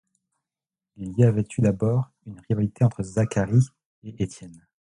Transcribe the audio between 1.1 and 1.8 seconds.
y avait eu